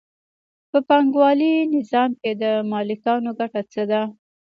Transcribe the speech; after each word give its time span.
په 0.69 0.77
پانګوالي 0.87 1.53
نظام 1.75 2.11
کې 2.21 2.31
د 2.41 2.43
مالکانو 2.71 3.31
ګټه 3.39 3.61
څه 3.71 3.83
ده 3.91 4.01